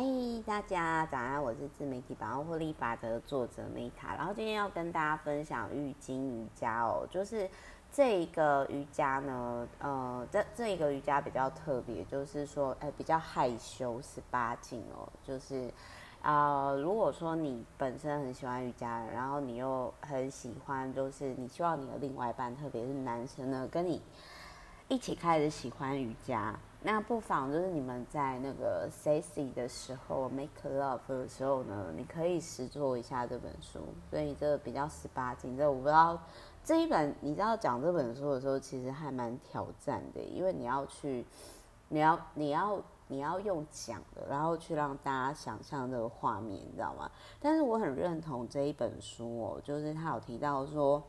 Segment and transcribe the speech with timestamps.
[0.00, 0.06] 嗨，
[0.46, 1.42] 大家早安！
[1.42, 7.46] 我是自媒体百万获利法则的作者 Meta，然后今天要跟大家分享浴巾瑜伽哦，就是
[7.92, 15.70] 这个瑜伽呢，呃，这这一个瑜伽比较特别，就是说，哎，比较害羞十八禁哦，就是
[16.22, 24.00] 啊、如果说你本身很喜欢瑜伽，然后你又很喜欢，就是你希望你的另外一半，特别是男生呢，跟你
[24.90, 26.52] 一起开始喜欢瑜伽。
[26.82, 33.78] 那不妨就是你们在那个 sexy 的时候，make love 的时候呢，你可以实做一下这本书。
[34.10, 36.20] 所以这个比较十八禁，这我不知道
[36.64, 41.24] 这一本你知道讲这本书的时候，其实还蛮挑战的，因为你要去，
[41.86, 47.08] 你要你要你要用讲的，然后去让大家想象这个画面，你知道吗？
[47.38, 51.00] 但是我很认同这一本书哦，就是他有提到说。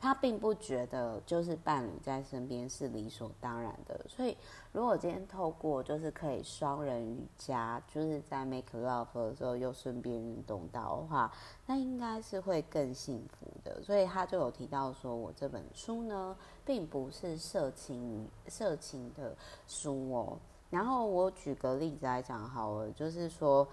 [0.00, 4.36] 他并不觉得就是伴侣在身边是理所当然的，所以
[4.72, 11.32] 如果今天透过就是可以双人瑜伽，就是在 make love 的时候又顺便运动到的话，
[11.66, 13.82] 那应该是会更幸福的。
[13.82, 19.36] 所以他就有提到说，我这本书呢，并不是色情色情的
[19.66, 20.38] 书哦。
[20.70, 23.66] 然后我举个例子来讲好了，就是说。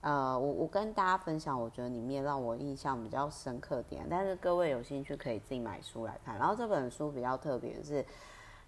[0.00, 6.38] 呃，我我跟大家分享，我觉得里面让我印象比较深刻点，但是各位有兴趣可以自己买书来看。
[6.38, 8.04] 然后这本书比较特别的是，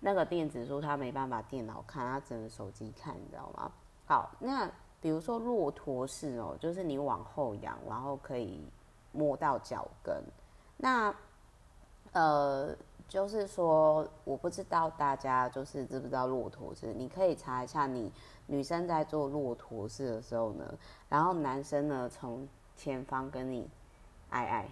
[0.00, 3.70] 那个电子书它没办法电脑看，它只能手机看，你知道吗？
[4.06, 4.68] 好，那
[5.00, 8.66] 比如说骆驼式哦，就是你往后仰，然后可以
[9.12, 10.22] 摸到脚跟。
[10.76, 11.14] 那
[12.12, 12.74] 呃。
[13.10, 18.12] 就是说，我不知道大家就是知不知道骆驼式，你可以查一下，你
[18.46, 23.68] 女生在做骆驼式的时候呢，然后男生呢从前方跟你
[24.28, 24.68] 爱爱，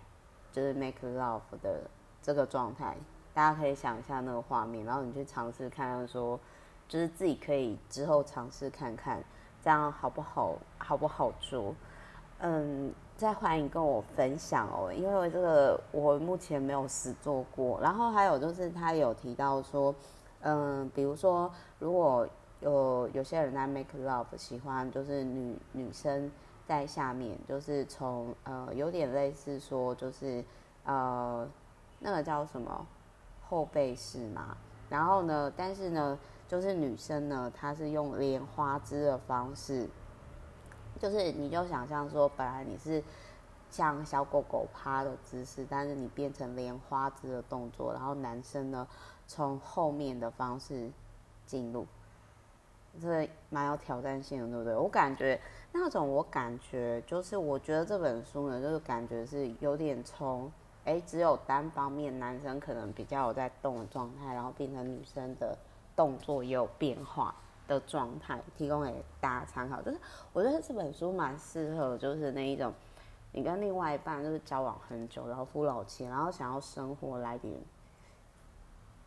[0.52, 1.90] 就是 make love 的
[2.22, 2.96] 这个状态，
[3.34, 6.38] 大家可以想一下那个画面，然后你去尝试看看说，
[6.86, 9.20] 就是自己可以之后尝试看看，
[9.60, 10.54] 这样好不好？
[10.78, 11.74] 好不好做？
[12.38, 12.94] 嗯。
[13.18, 17.76] 再欢迎跟我分享哦，因为这个我目前没有实做过。
[17.80, 19.92] 然后还有就是他有提到说，
[20.42, 22.24] 嗯，比如说如果
[22.60, 26.30] 有有些人在 make love 喜欢，就是女女生
[26.64, 30.44] 在下面，就是从呃有点类似说就是
[30.84, 31.44] 呃
[31.98, 32.86] 那个叫什么
[33.48, 34.56] 后背式嘛。
[34.88, 39.88] 然后呢，但是呢，就是女生呢，她是用莲花枝的方式。
[40.98, 43.02] 就是你就想象说，本来你是
[43.70, 48.86] 像小狗狗趴的姿势，但是你变成莲花姿的动作，然后男生呢
[49.26, 50.90] 从后面的方式
[51.46, 51.86] 进入，
[53.00, 54.74] 这蛮有挑战性的，对不对？
[54.74, 55.40] 我感觉
[55.72, 60.50] 那种，我感觉就是，我觉得这本书呢，就是感觉是有点从
[60.84, 65.56] 哎只有单方面男生可能比较有在动的状态，然后变成女生的
[65.94, 67.34] 动作也有变化。
[67.68, 70.00] 的状态提供给大家参考，就是
[70.32, 72.72] 我觉得这本书蛮适合，就是那一种
[73.32, 77.60] 你跟另外一半就是交往很久，老夫老妻，然后想要生活来点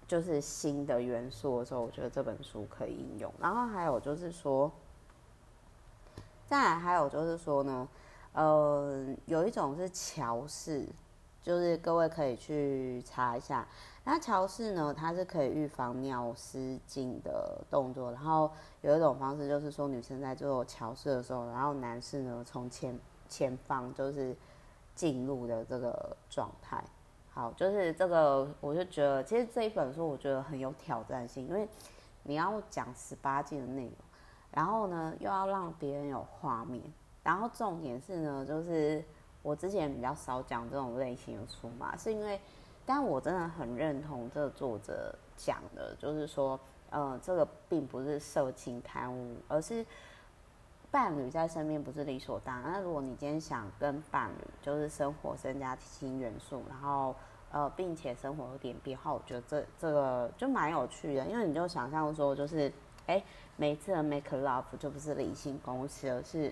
[0.08, 3.34] 就是新的元素的时候，我觉得这本书可以应用。
[3.40, 4.72] 然后还有就是说，
[6.46, 7.88] 再来还有就是说呢，
[8.34, 10.88] 呃，有一种是桥式，
[11.42, 13.68] 就是各位可以去查一下。
[14.04, 18.12] 那桥式呢，它是可以预防尿失禁的动作。
[18.12, 22.98] 然后有一种方式就是说，女生在做桥式的时候，然后男士呢从前
[23.30, 24.36] 前方就是
[24.96, 26.84] 进入的这个状态。
[27.34, 31.68] 好，就是这个，我就觉得其实这一本书我觉得很有挑战性，因为
[32.24, 33.94] 你要讲十八禁的内容，
[34.52, 36.82] 然后呢又要让别人有画面，
[37.24, 39.06] 然后重点是呢，就是
[39.42, 42.40] 我之前比较少讲这种类型的书嘛，是因为。
[42.84, 46.60] 但我真的很认同这个作者讲的，就是说，
[46.90, 49.86] 呃，这个并不是色情刊物，而是
[50.90, 52.74] 伴侣在身边不是理所当然。
[52.74, 57.16] 那如果你今天想跟伴侣就是生活增加新元素，然后
[57.52, 62.70] 呃，并且生活有点变化，我觉得这这个就蛮有趣的，因为你就想象说，就是
[63.06, 63.24] 哎，
[63.58, 66.52] 每次的 make love 就不是例行公司，而是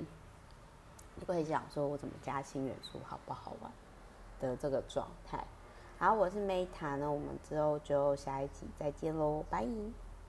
[1.26, 3.72] 会讲说我怎么加新元素，好不好玩
[4.40, 5.44] 的这个状态。
[5.98, 9.66] 好，我是 Meta，那我们之后就下一集再见喽，拜。